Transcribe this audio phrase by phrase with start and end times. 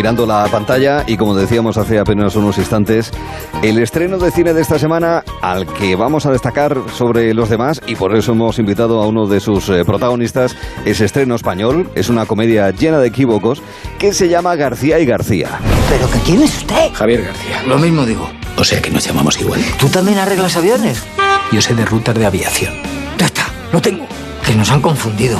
[0.00, 3.10] mirando la pantalla y como decíamos hace apenas unos instantes,
[3.62, 7.82] el estreno de cine de esta semana al que vamos a destacar sobre los demás
[7.86, 12.08] y por eso hemos invitado a uno de sus eh, protagonistas, es estreno español, es
[12.08, 13.62] una comedia llena de equívocos
[13.98, 15.50] que se llama García y García.
[15.90, 16.94] ¿Pero qué quién es usted?
[16.94, 17.62] Javier García.
[17.66, 18.26] Lo mismo digo.
[18.56, 19.60] O sea que nos llamamos igual.
[19.78, 21.04] ¿Tú también arreglas aviones?
[21.52, 22.72] Yo sé de rutas de aviación.
[23.18, 24.06] Ya está, lo tengo.
[24.46, 25.38] Que nos han confundido.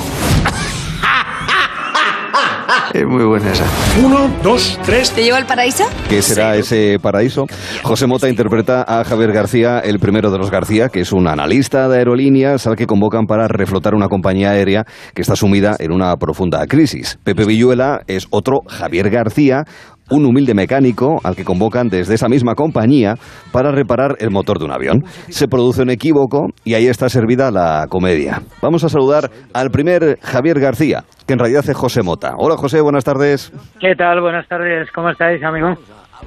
[3.00, 3.64] Es muy buena esa.
[4.04, 5.10] Uno, dos, tres.
[5.10, 5.84] ¿Te llevo al paraíso?
[6.10, 7.46] ¿Qué será ese paraíso?
[7.82, 11.88] José Mota interpreta a Javier García, el primero de los García, que es un analista
[11.88, 14.84] de aerolíneas al que convocan para reflotar una compañía aérea
[15.14, 17.18] que está sumida en una profunda crisis.
[17.24, 19.64] Pepe Villuela es otro Javier García,
[20.10, 23.14] un humilde mecánico al que convocan desde esa misma compañía
[23.52, 25.04] para reparar el motor de un avión.
[25.28, 28.42] Se produce un equívoco y ahí está servida la comedia.
[28.60, 32.34] Vamos a saludar al primer Javier García, que en realidad es José Mota.
[32.38, 33.52] Hola José, buenas tardes.
[33.78, 34.20] ¿Qué tal?
[34.20, 34.90] Buenas tardes.
[34.90, 35.76] ¿Cómo estáis, amigo?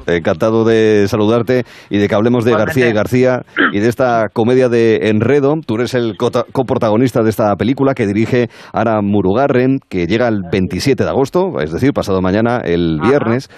[0.08, 2.82] Encantado de saludarte y de que hablemos de Igualmente.
[2.82, 3.42] García y García
[3.72, 5.56] y de esta comedia de Enredo.
[5.66, 11.04] Tú eres el coprotagonista de esta película que dirige Ara Murugarren, que llega el 27
[11.04, 13.10] de agosto, es decir, pasado mañana, el Ajá.
[13.10, 13.50] viernes.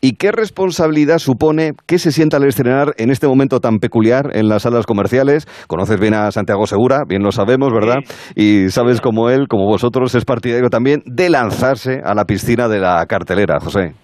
[0.00, 4.48] ¿Y qué responsabilidad supone que se sienta al estrenar en este momento tan peculiar en
[4.48, 5.46] las salas comerciales?
[5.66, 7.96] Conoces bien a Santiago Segura, bien lo sabemos, ¿verdad?
[8.36, 12.78] Y sabes como él, como vosotros, es partidario también de lanzarse a la piscina de
[12.78, 13.94] la cartelera, José.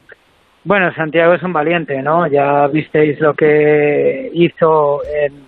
[0.64, 2.26] Bueno, Santiago es un valiente, ¿no?
[2.26, 5.44] Ya visteis lo que hizo en,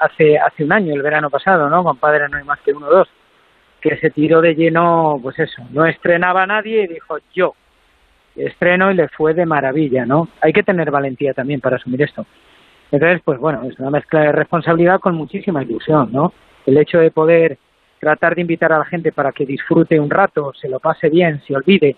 [0.00, 1.84] hace hace un año, el verano pasado, ¿no?
[1.84, 3.08] Con Padre no hay más que uno o dos,
[3.80, 7.54] que se tiró de lleno, pues eso, no estrenaba nadie y dijo yo
[8.36, 10.28] estreno y le fue de maravilla, ¿no?
[10.40, 12.26] Hay que tener valentía también para asumir esto.
[12.90, 16.32] Entonces, pues bueno, es una mezcla de responsabilidad con muchísima ilusión, ¿no?
[16.66, 17.58] El hecho de poder
[18.00, 21.40] tratar de invitar a la gente para que disfrute un rato, se lo pase bien,
[21.46, 21.96] se olvide,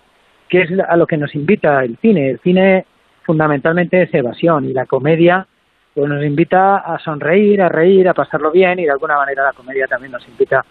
[0.49, 2.29] que es a lo que nos invita el cine.
[2.31, 2.85] El cine
[3.23, 5.45] fundamentalmente es evasión y la comedia
[5.93, 9.53] pues nos invita a sonreír, a reír, a pasarlo bien y de alguna manera la
[9.53, 10.63] comedia también nos invita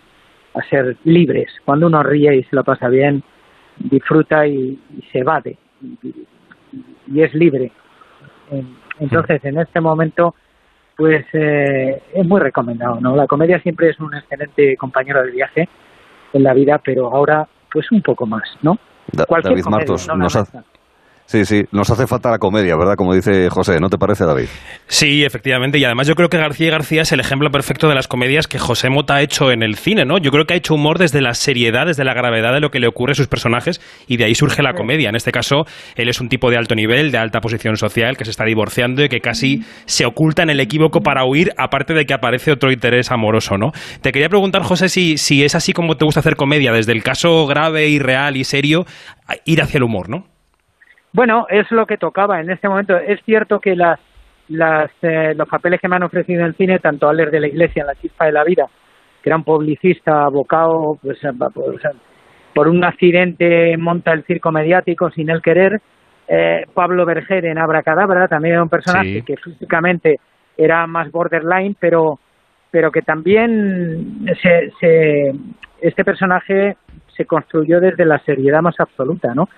[0.54, 1.50] a ser libres.
[1.64, 3.22] Cuando uno ríe y se lo pasa bien,
[3.76, 4.78] disfruta y,
[5.12, 6.14] se evade y,
[7.12, 7.72] y es libre.
[8.50, 10.34] En- Entonces, en este momento,
[10.96, 13.14] pues eh, es muy recomendado, ¿no?
[13.16, 15.68] La comedia siempre es un excelente compañero de viaje
[16.32, 18.78] en la vida, pero ahora, pues un poco más, ¿no?
[19.12, 20.46] Da- Cualquier David Martos, nos ha-.
[21.26, 22.94] Sí, sí, nos hace falta la comedia, ¿verdad?
[22.96, 24.46] Como dice José, ¿no te parece, David?
[24.86, 25.76] Sí, efectivamente.
[25.78, 28.58] Y además yo creo que García García es el ejemplo perfecto de las comedias que
[28.58, 30.18] José Mota ha hecho en el cine, ¿no?
[30.18, 32.78] Yo creo que ha hecho humor desde la seriedad, desde la gravedad de lo que
[32.78, 35.08] le ocurre a sus personajes y de ahí surge la comedia.
[35.08, 35.64] En este caso,
[35.96, 39.02] él es un tipo de alto nivel, de alta posición social, que se está divorciando
[39.02, 42.70] y que casi se oculta en el equívoco para huir, aparte de que aparece otro
[42.70, 43.72] interés amoroso, ¿no?
[44.00, 47.02] Te quería preguntar, José, si, si es así como te gusta hacer comedia, desde el
[47.02, 48.86] caso grave y real y serio,
[49.44, 50.35] ir hacia el humor, ¿no?
[51.16, 52.94] Bueno, es lo que tocaba en este momento.
[52.94, 53.98] Es cierto que las,
[54.48, 57.46] las, eh, los papeles que me han ofrecido en el cine, tanto Aller de la
[57.46, 58.66] Iglesia en La Chispa de la Vida,
[59.22, 61.18] que era un publicista abocado pues,
[61.54, 61.80] pues,
[62.54, 65.80] por un accidente monta el circo mediático sin él querer,
[66.28, 69.22] eh, Pablo Berger en Abracadabra, también era un personaje Sí.
[69.22, 70.20] que físicamente
[70.54, 72.18] era más borderline, pero
[72.70, 75.32] pero que también se, se,
[75.80, 76.76] este personaje
[77.16, 79.48] se construyó desde la seriedad más absoluta, ¿no?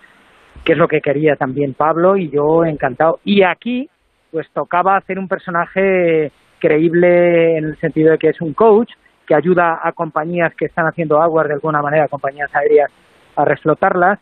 [0.68, 3.20] Que es lo que quería también Pablo y yo encantado.
[3.24, 3.88] Y aquí,
[4.30, 8.90] pues tocaba hacer un personaje creíble en el sentido de que es un coach
[9.26, 12.90] que ayuda a compañías que están haciendo aguas de alguna manera, compañías aéreas,
[13.34, 14.18] a reflotarlas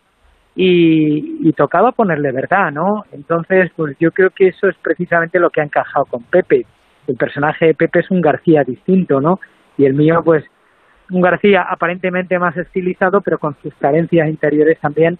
[0.55, 3.03] y, y tocaba ponerle verdad, ¿no?
[3.11, 6.65] Entonces, pues yo creo que eso es precisamente lo que ha encajado con Pepe.
[7.09, 9.41] El personaje de Pepe es un García distinto, ¿no?
[9.77, 10.45] Y el mío, pues,
[11.11, 15.19] un García aparentemente más estilizado, pero con sus carencias interiores también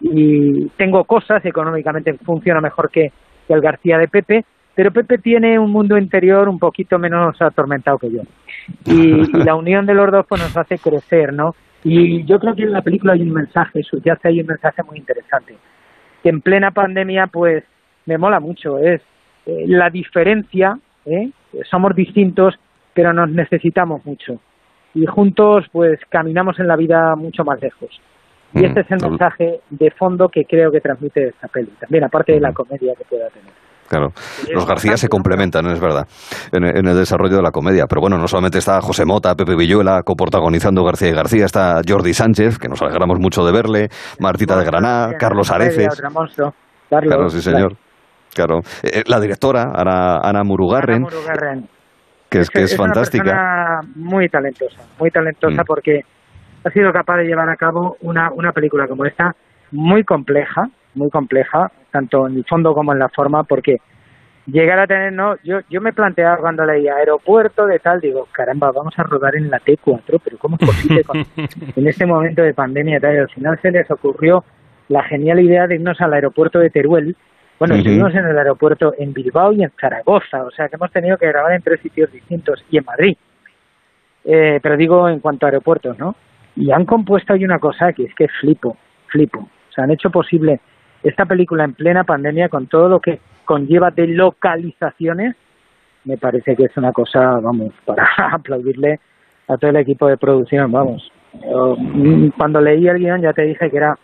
[0.00, 3.12] y tengo cosas, económicamente funciona mejor que,
[3.48, 8.10] el García de Pepe, pero Pepe tiene un mundo interior un poquito menos atormentado que
[8.10, 8.22] yo.
[8.84, 11.54] Y, y la unión de los dos pues nos hace crecer, ¿no?
[11.84, 14.98] Y yo creo que en la película hay un mensaje, subyace hay un mensaje muy
[14.98, 15.56] interesante,
[16.24, 17.62] que en plena pandemia pues
[18.06, 19.00] me mola mucho, es
[19.46, 21.30] eh, la diferencia, ¿eh?
[21.70, 22.58] somos distintos,
[22.94, 24.40] pero nos necesitamos mucho.
[24.94, 28.00] Y juntos pues caminamos en la vida mucho más lejos.
[28.54, 32.04] Y este es el Mm, mensaje de fondo que creo que transmite esta peli, también
[32.04, 33.52] aparte de la comedia que pueda tener.
[33.88, 34.08] Claro.
[34.52, 36.08] Los García se complementan, es verdad,
[36.52, 37.84] en, en el desarrollo de la comedia.
[37.88, 42.12] Pero bueno, no solamente está José Mota, Pepe Villuela coprotagonizando García y García, está Jordi
[42.12, 43.88] Sánchez, que nos alegramos mucho de verle,
[44.18, 46.00] Martita de Granada, Carlos Areces.
[46.00, 46.34] Carlos,
[46.88, 47.74] Claro, sí, señor.
[48.34, 48.60] Claro.
[48.82, 51.68] Eh, la directora, Ana, Ana Murugarren, Ana Murugarren.
[52.28, 53.22] que es, que es, una fantástica.
[53.24, 55.66] persona muy talentosa, muy talentosa Mm.
[55.66, 56.00] porque
[56.66, 59.34] ha sido capaz de llevar a cabo una, una película como esta,
[59.70, 63.76] muy compleja, muy compleja, tanto en el fondo como en la forma, porque
[64.46, 68.70] llegar a tener, no, yo, yo me planteaba cuando leía aeropuerto de tal, digo, caramba,
[68.72, 71.24] vamos a rodar en la T4, pero ¿cómo es posible con-
[71.76, 73.14] en este momento de pandemia tal?
[73.14, 74.44] Y al final se les ocurrió
[74.88, 77.16] la genial idea de irnos al aeropuerto de Teruel.
[77.58, 81.16] Bueno, estuvimos en el aeropuerto en Bilbao y en Zaragoza, o sea que hemos tenido
[81.16, 83.16] que grabar en tres sitios distintos y en Madrid.
[84.24, 86.14] Eh, pero digo en cuanto a aeropuertos, ¿no?
[86.56, 88.76] Y han compuesto ahí una cosa que es que flipo,
[89.08, 89.40] flipo.
[89.40, 90.60] O sea, han hecho posible
[91.02, 95.36] esta película en plena pandemia con todo lo que conlleva de localizaciones.
[96.04, 99.00] Me parece que es una cosa, vamos, para aplaudirle
[99.48, 101.12] a todo el equipo de producción, vamos.
[101.34, 103.96] Yo, mm, cuando leí el guion ya te dije que era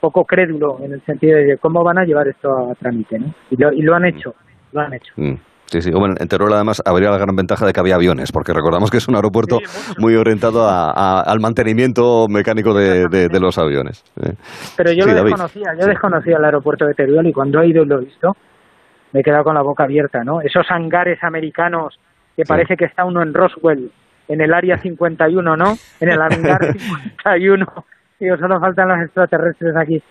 [0.00, 3.34] poco crédulo en el sentido de cómo van a llevar esto a trámite, ¿no?
[3.50, 4.34] Y lo, y lo han hecho,
[4.72, 5.12] lo han hecho.
[5.16, 5.34] Mm.
[5.66, 5.90] Sí, sí.
[5.90, 8.98] Bueno, en Teruel además habría la gran ventaja de que había aviones, porque recordamos que
[8.98, 9.58] es un aeropuerto
[9.98, 14.04] muy orientado a- a- al mantenimiento mecánico de, de- de los aviones.
[14.22, 14.32] Eh.
[14.76, 15.30] Pero yo Sí, lo David.
[15.30, 18.32] desconocía, yo desconocía el aeropuerto de Teruel y cuando he ido y lo he visto,
[19.12, 20.40] me he quedado con la boca abierta, ¿no?
[20.40, 21.98] Esos hangares americanos
[22.36, 23.90] que parece que está uno en Roswell,
[24.28, 25.74] en el área 51, ¿no?
[26.00, 27.66] En el hangar 51.
[28.20, 30.02] Digo, solo faltan los extraterrestres aquí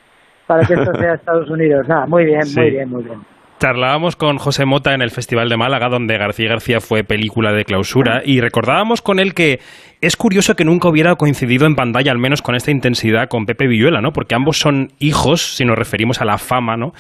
[0.48, 1.88] para que esto sea Estados Unidos.
[1.88, 3.20] Nada, muy bien, muy bien, muy bien.
[3.66, 7.66] Charlábamos con José Mota en el Festival de Málaga, donde García García fue película de
[7.66, 9.60] clausura, y recordábamos con él que
[10.02, 13.66] es curioso que nunca hubiera coincidido en pantalla, al menos con esta intensidad, con Pepe
[13.66, 14.12] Villuela, ¿no?
[14.12, 16.92] Porque ambos son hijos, si nos referimos a la fama, ¿no?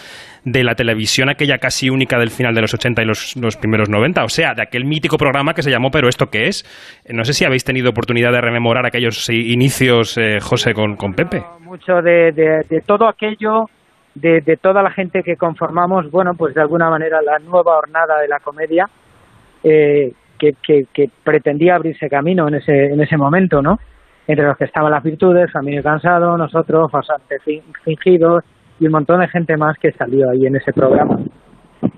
[0.43, 4.23] De la televisión aquella casi única del final de los 80 y los, primeros 90,
[4.23, 6.63] o sea, de aquel mítico programa que se llamó Pero ¿esto qué es?
[7.05, 11.43] Eh, No sé si habéis tenido oportunidad de rememorar aquellos inicios, eh, José, con, Pepe.
[11.59, 13.67] Mucho de todo aquello,
[14.15, 18.19] de, de toda la gente que conformamos, bueno, pues de alguna manera la nueva hornada
[18.19, 18.87] de la comedia,
[19.63, 23.77] eh, que, que, que pretendía abrirse camino en ese, en ese momento, ¿no?
[24.27, 28.43] Entre los que estaban las virtudes, Familia Cansado, nosotros, Fasantes Fin- Fingidos
[28.79, 31.19] y un montón de gente más que salió ahí en ese programa.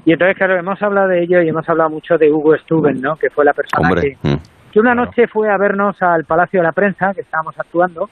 [0.06, 3.16] Y entonces, claro, hemos hablado de ello y hemos hablado mucho de Hugo Stuben, ¿no?
[3.16, 4.18] Que fue la persona Hombre.
[4.22, 4.38] que, mm.
[4.72, 8.10] que una noche fue a vernos al Palacio de la Prensa, que estábamos actuando,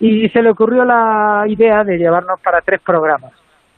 [0.00, 3.32] y se le ocurrió la idea de llevarnos para tres programas.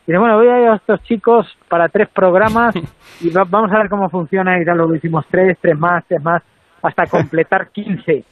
[0.07, 2.75] Y bueno, voy a ir a estos chicos para tres programas
[3.21, 4.79] y va- vamos a ver cómo funciona y tal.
[4.79, 6.43] Luego hicimos tres, tres más, tres más,
[6.83, 8.25] hasta completar 15.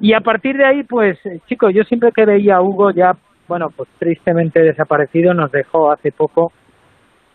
[0.00, 3.16] Y a partir de ahí, pues, eh, chicos, yo siempre que veía a Hugo ya,
[3.48, 6.52] bueno, pues tristemente desaparecido, nos dejó hace poco.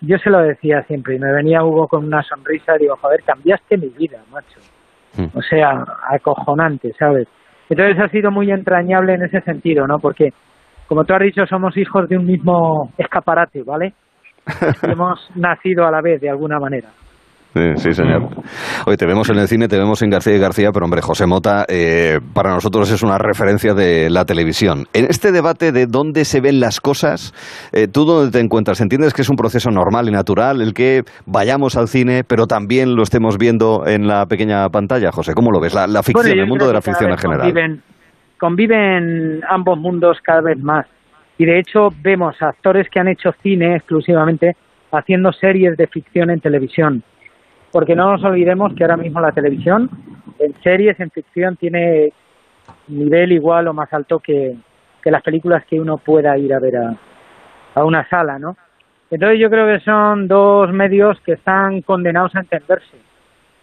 [0.02, 3.78] Yo se lo decía siempre y me venía Hugo con una sonrisa digo, joder, cambiaste
[3.78, 4.60] mi vida, macho.
[5.34, 7.28] O sea, acojonante, ¿sabes?
[7.70, 10.00] Entonces ha sido muy entrañable en ese sentido, ¿no?
[10.00, 10.34] Porque,
[10.88, 13.94] como tú has dicho, somos hijos de un mismo escaparate, ¿vale?
[14.88, 16.90] Y hemos nacido a la vez, de alguna manera.
[17.78, 18.30] Sí, señor.
[18.86, 21.26] Hoy te vemos en el cine, te vemos en García y García, pero hombre, José
[21.26, 24.86] Mota, eh, para nosotros es una referencia de la televisión.
[24.94, 27.34] En este debate de dónde se ven las cosas,
[27.74, 28.82] eh, ¿tú dónde te encuentras?
[28.82, 32.96] ¿Entiendes que es un proceso normal y natural el que vayamos al cine, pero también
[32.96, 35.34] lo estemos viendo en la pequeña pantalla, José?
[35.34, 35.74] ¿Cómo lo ves?
[35.74, 37.48] La, la ficción, Bueno, el mundo de la ficción en general.
[37.48, 37.82] Conviven,
[38.40, 40.86] conviven ambos mundos cada vez más.
[41.38, 44.56] Y de hecho vemos actores que han hecho cine exclusivamente
[44.92, 47.04] haciendo series de ficción en televisión.
[47.72, 49.90] Porque no nos olvidemos que ahora mismo la televisión,
[50.40, 52.14] en series, en ficción, tiene
[52.88, 54.56] nivel igual o más alto que,
[55.02, 56.96] que las películas que uno pueda ir a ver a,
[57.76, 58.58] a una sala, ¿no?
[59.10, 62.98] Entonces yo creo que son dos medios que están condenados a entenderse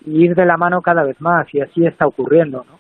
[0.07, 2.79] y ir de la mano cada vez más y así está ocurriendo, ¿no?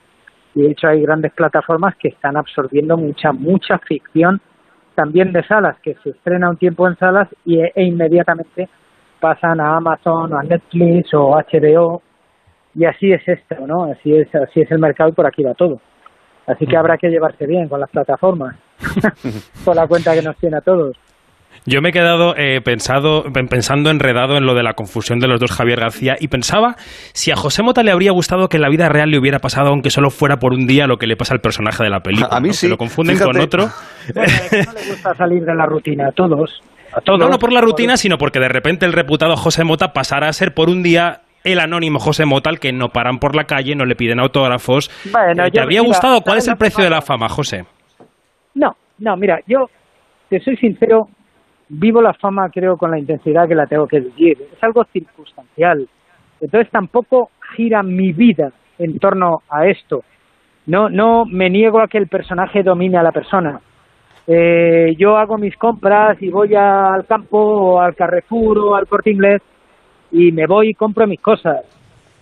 [0.54, 4.40] Y de hecho hay grandes plataformas que están absorbiendo mucha, mucha ficción
[4.94, 8.68] también de salas, que se estrena un tiempo en salas y, e inmediatamente
[9.24, 12.02] pasan a Amazon o a Netflix o HBO
[12.74, 13.84] y así es esto, ¿no?
[13.84, 15.80] Así es, así es el mercado y por aquí va todo.
[16.46, 18.54] Así que habrá que llevarse bien con las plataformas,
[19.64, 20.94] con la cuenta que nos tiene a todos.
[21.64, 25.28] Yo me he quedado eh, pensado, pen- pensando enredado en lo de la confusión de
[25.28, 26.74] los dos Javier García y pensaba
[27.14, 29.68] si a José Mota le habría gustado que en la vida real le hubiera pasado,
[29.70, 32.28] aunque solo fuera por un día, lo que le pasa al personaje de la película.
[32.36, 32.52] A mí ¿no?
[32.54, 33.32] sí, Que lo confunden fíjate.
[33.32, 33.68] con otro.
[34.14, 36.08] Bueno, ¿a quién no le gusta salir de la rutina?
[36.08, 36.60] A todos.
[36.96, 37.18] A todos.
[37.18, 40.32] No, no por la rutina, sino porque de repente el reputado José Mota pasará a
[40.32, 43.74] ser por un día el anónimo José Mota al que no paran por la calle,
[43.74, 44.90] no le piden autógrafos.
[45.12, 46.20] Bueno, Eh, ¿Te yo- mira, gustado?
[46.22, 47.64] ¿Cuál es ¿sabes el precio de la fama, José?
[48.54, 49.68] No, no, mira, yo
[50.30, 51.08] te soy sincero,
[51.68, 54.38] vivo la fama creo con la intensidad que la tengo que vivir.
[54.56, 55.86] Es algo circunstancial.
[56.40, 60.02] Entonces tampoco gira mi vida en torno a esto.
[60.66, 63.60] No, no me niego a que el personaje domine a la persona.
[64.26, 69.10] Eh, yo hago mis compras y voy al campo o al Carrefour o al Corte
[69.10, 69.42] Inglés
[70.10, 71.64] y me voy y compro mis cosas.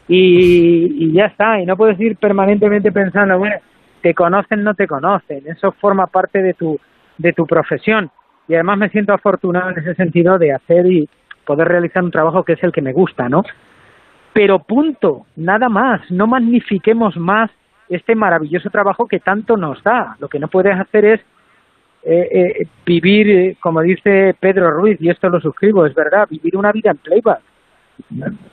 [0.09, 3.57] Y, y ya está, y no puedes ir permanentemente pensando, bueno,
[4.03, 6.79] te conocen, no te conocen, eso forma parte de tu,
[7.19, 8.11] de tu profesión.
[8.49, 11.09] y además me siento afortunado en ese sentido de hacer y
[11.47, 13.43] poder realizar un trabajo que es el que me gusta, ¿no?
[14.33, 17.51] Pero punto, nada más, no magnifiquemos más
[17.89, 20.17] este maravilloso trabajo que tanto nos da.
[20.19, 21.21] Lo que no puedes hacer es
[22.05, 26.57] eh, eh, vivir, eh, como dice Pedro Ruiz, y esto lo suscribo, es verdad, vivir
[26.57, 27.41] una vida en playback.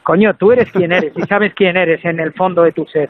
[0.03, 3.09] Coño, tú eres quien eres y sabes quién eres en el fondo de tu ser.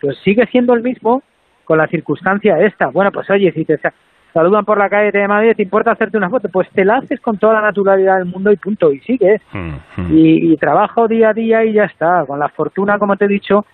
[0.00, 1.22] Pues sigue siendo el mismo
[1.64, 2.88] con la circunstancia esta.
[2.88, 3.78] Bueno, pues oye, si te
[4.32, 6.48] saludan por la calle de Madrid, ¿te importa hacerte una foto?
[6.48, 9.42] Pues te la haces con toda la naturalidad del mundo y punto, y sigues.
[9.52, 10.16] Mm, mm.
[10.16, 13.28] Y, y trabajo día a día y ya está, con la fortuna, como te he
[13.28, 13.66] dicho,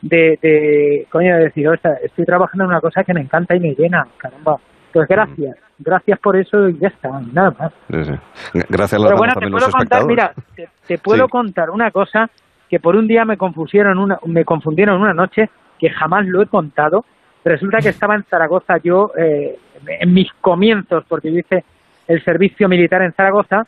[0.00, 3.60] de, de coño, de decir, "Ostras, estoy trabajando en una cosa que me encanta y
[3.60, 4.58] me llena, caramba.
[4.92, 7.72] Pues gracias, gracias por eso y ya está, nada más.
[7.90, 8.60] Sí, sí.
[8.68, 11.30] Gracias a Pero los, bueno, te puedo contar, mira, te, te puedo Sí.
[11.30, 12.30] contar una cosa
[12.68, 16.46] que por un día me confusieron una, me confundieron una noche que jamás lo he
[16.46, 17.04] contado.
[17.44, 21.64] Resulta que estaba en Zaragoza yo eh, en mis comienzos, porque yo hice
[22.06, 23.66] el servicio militar en Zaragoza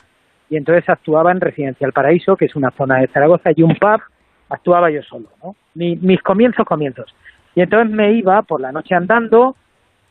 [0.49, 4.01] y entonces actuaba en Residencial Paraíso, que es una zona de Zaragoza, y un pub,
[4.49, 5.55] actuaba yo solo, ¿no?
[5.75, 7.15] Mi- mis comienzos, comienzos.
[7.55, 9.55] Y entonces me iba por la noche andando,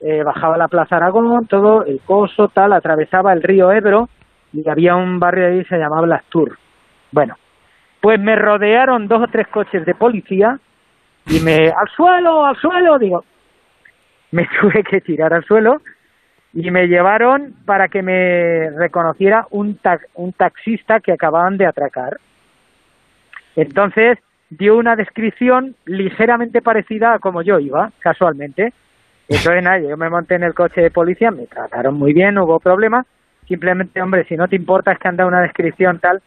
[0.00, 4.08] eh, bajaba la Plaza Aragón, todo, el coso, tal, atravesaba el río Ebro
[4.52, 6.56] y había un barrio ahí que se llamaba Las Tours.
[7.12, 7.36] Bueno,
[8.00, 10.58] pues me rodearon dos o tres coches de policía
[11.26, 13.24] y me, al suelo, al suelo, digo,
[14.32, 15.82] me tuve que tirar al suelo
[16.52, 22.16] y me llevaron para que me reconociera un, ta- un taxista que acababan de atracar.
[23.56, 28.72] Entonces dio una descripción ligeramente parecida a como yo iba, casualmente.
[29.30, 32.44] Entonces, nada, yo me monté en el coche de policía, me trataron muy bien, no
[32.44, 33.06] hubo problema.
[33.46, 36.20] Simplemente, hombre, si no te importa es que han dado una descripción tal,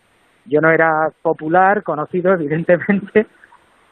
[0.46, 3.28] yo no era popular, conocido, evidentemente,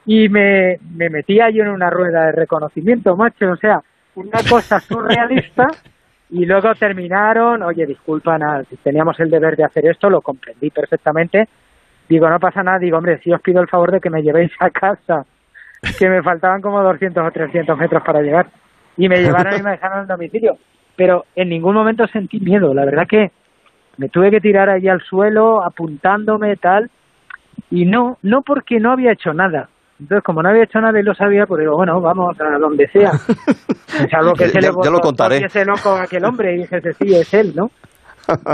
[0.06, 3.82] y me, me metía yo en una rueda de reconocimiento, macho, o sea,
[4.16, 5.68] una cosa surrealista,
[6.30, 8.40] y luego terminaron, oye, disculpa,
[8.70, 11.50] si teníamos el deber de hacer esto, lo comprendí perfectamente,
[12.08, 14.54] digo, no pasa nada, digo, hombre, si os pido el favor de que me llevéis
[14.60, 15.26] a casa,
[16.00, 18.48] que me faltaban como 200 o 300 metros para llegar,
[18.98, 20.58] y me llevaron y me dejaron en el domicilio,
[20.96, 23.32] pero en ningún momento sentí miedo, la verdad que
[23.98, 26.90] me tuve que tirar allí al suelo apuntándome tal.
[27.70, 29.70] Y no no porque no había hecho nada.
[30.00, 32.88] Entonces como no había hecho nada y lo sabía pues digo bueno vamos a donde
[32.88, 33.12] sea
[34.10, 35.38] salvo que Ya- se le ya lo contaré.
[35.46, 37.70] ese loco a aquel hombre y dijese sí es él no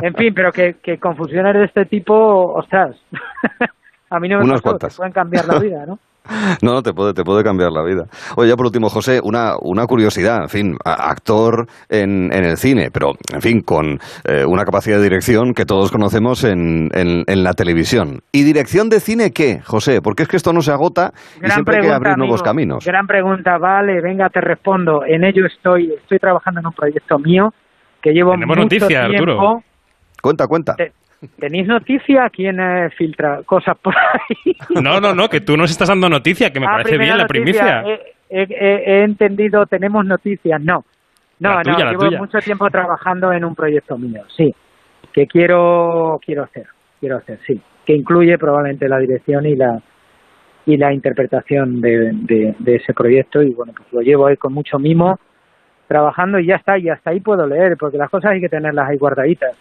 [0.02, 2.96] en fin pero que, que confusiones de este tipo ostras.
[4.10, 4.96] A mí no me Unas cuantas.
[4.98, 6.00] pueden cambiar la vida no
[6.62, 8.06] No, no, te puede, te puede cambiar la vida.
[8.36, 10.44] Oye, ya por último, José, una, una curiosidad.
[10.44, 15.04] En fin, actor en, en el cine, pero, en fin, con eh, una capacidad de
[15.04, 18.22] dirección que todos conocemos en, en, en la televisión.
[18.32, 20.02] ¿Y dirección de cine qué, José?
[20.02, 22.86] Porque es que esto no se agota y siempre hay que pregunta, abrir nuevos caminos.
[22.86, 25.04] Gran pregunta, vale, venga, te respondo.
[25.06, 27.54] En ello estoy, estoy trabajando en un proyecto mío
[28.02, 29.32] que llevo Tenemos mucho noticia, tiempo.
[29.32, 29.64] Arturo.
[30.22, 30.76] Cuenta, cuenta.
[30.76, 30.92] Te-
[31.40, 32.30] ¿Tenéis noticia?
[32.32, 34.56] ¿Quién eh, filtra cosas por ahí?
[34.82, 37.24] No, no, no, que tú nos estás dando noticia, que me Ah, parece bien la
[37.24, 37.28] noticia.
[37.28, 37.82] primicia.
[37.82, 40.62] He, he- he- he entendido, tenemos noticias.
[40.62, 40.84] No,
[41.40, 42.18] no, tuya, no, llevo tuya.
[42.20, 44.54] mucho tiempo trabajando en un proyecto mío, sí,
[45.14, 46.66] que quiero, quiero hacer,
[47.00, 49.82] quiero hacer, sí, que incluye probablemente la dirección y la
[50.66, 54.52] y la interpretación de, de, de ese proyecto y bueno, pues lo llevo ahí con
[54.54, 55.18] mucho mimo
[55.88, 58.90] trabajando y ya está, y hasta ahí puedo leer, porque las cosas hay que tenerlas
[58.90, 59.54] ahí guardaditas.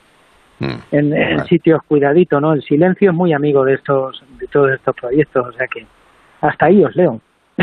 [0.61, 2.53] En, en sitios cuidaditos, ¿no?
[2.53, 5.87] El silencio es muy amigo de estos, de todos estos proyectos, o sea que
[6.41, 7.21] hasta ahí os leo.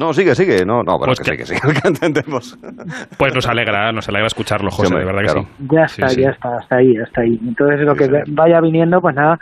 [0.00, 0.64] No, sigue, sigue.
[0.64, 2.56] No, no, bueno, Pues que que- sigue, sigue, que entendemos.
[3.18, 5.40] Pues nos alegra, nos alegra escucharlo, José, hombre, de verdad claro.
[5.42, 5.68] que sí.
[5.72, 6.20] Ya Sí, está, sí.
[6.22, 7.40] ya está, hasta ahí, hasta ahí.
[7.44, 8.24] Entonces lo Sí, que señor.
[8.28, 9.40] vaya viniendo, pues nada,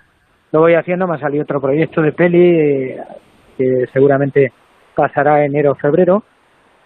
[0.52, 1.06] lo voy haciendo.
[1.06, 3.00] Me ha salido otro proyecto de peli eh,
[3.58, 4.50] que seguramente
[4.94, 6.22] pasará enero o febrero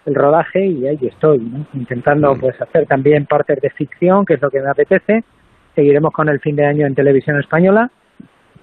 [0.05, 1.65] el rodaje y ahí estoy, ¿no?
[1.73, 5.23] intentando pues hacer también partes de ficción, que es lo que me apetece.
[5.75, 7.89] Seguiremos con el fin de año en televisión española,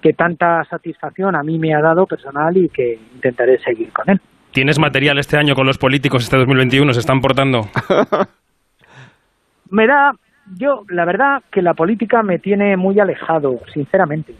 [0.01, 4.21] que tanta satisfacción a mí me ha dado personal y que intentaré seguir con él.
[4.51, 6.93] ¿Tienes material este año con los políticos este 2021?
[6.93, 7.67] ¿Se están portando?
[9.69, 10.13] me da,
[10.57, 14.33] yo, la verdad que la política me tiene muy alejado, sinceramente.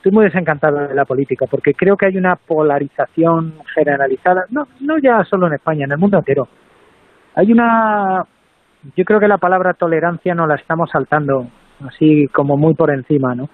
[0.00, 4.96] Estoy muy desencantado de la política porque creo que hay una polarización generalizada, no, no
[4.96, 6.48] ya solo en España, en el mundo entero.
[7.34, 8.24] Hay una,
[8.96, 11.48] yo creo que la palabra tolerancia no la estamos saltando
[11.86, 13.50] así como muy por encima, ¿no?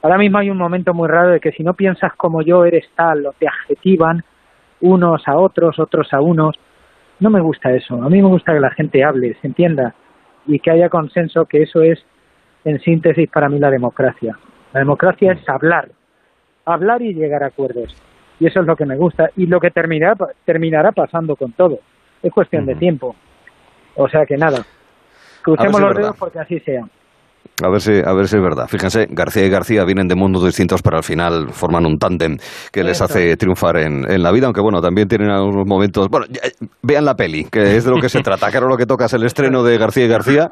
[0.00, 2.88] Ahora mismo hay un momento muy raro de que si no piensas como yo eres
[2.94, 4.24] tal o te adjetivan
[4.80, 6.56] unos a otros, otros a unos.
[7.20, 8.02] No me gusta eso.
[8.02, 9.94] A mí me gusta que la gente hable, se entienda
[10.46, 12.02] y que haya consenso, que eso es,
[12.64, 14.38] en síntesis, para mí la democracia.
[14.76, 15.88] La democracia es hablar,
[16.66, 17.96] hablar y llegar a acuerdos.
[18.38, 20.14] Y eso es lo que me gusta y lo que terminará,
[20.44, 21.78] terminará pasando con todo.
[22.22, 23.16] Es cuestión de tiempo.
[23.94, 24.66] O sea que nada.
[25.40, 26.84] Crucemos si los dedos porque así sea.
[27.64, 28.66] A ver, si, a ver si es verdad.
[28.68, 32.36] Fíjense, García y García vienen de mundos distintos, pero al final forman un tándem
[32.70, 36.08] que les hace triunfar en, en la vida, aunque bueno, también tienen algunos momentos...
[36.10, 36.40] Bueno, ya,
[36.82, 38.50] vean la peli, que es de lo que se trata.
[38.50, 40.50] Claro, lo que toca es el estreno de García y García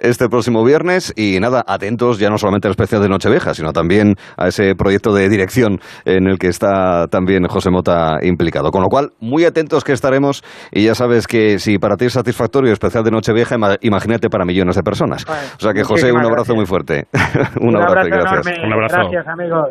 [0.00, 1.12] este próximo viernes.
[1.14, 5.12] Y nada, atentos ya no solamente al especial de Nochevieja, sino también a ese proyecto
[5.14, 8.72] de dirección en el que está también José Mota implicado.
[8.72, 10.42] Con lo cual, muy atentos que estaremos
[10.72, 14.28] y ya sabes que si para ti es satisfactorio el especial de Nochevieja, ima- imagínate
[14.28, 15.24] para millones de personas.
[15.56, 16.56] O sea que José, un muchísimas abrazo gracias.
[16.56, 17.06] muy fuerte.
[17.60, 18.46] un, abrazo, y gracias.
[18.46, 18.66] enorme.
[18.66, 18.96] Un abrazo.
[18.96, 19.68] Gracias, amigos.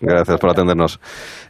[0.00, 1.00] Gracias por atendernos.